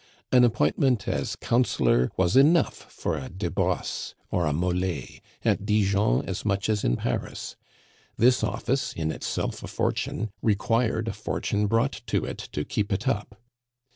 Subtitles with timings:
[0.31, 5.03] An appointment as councillor was enough for a de Brosses or a Mole,
[5.45, 7.55] at Dijon as much as in Paris.
[8.17, 13.07] This office, in itself a fortune, required a fortune brought to it to keep it
[13.07, 13.39] up.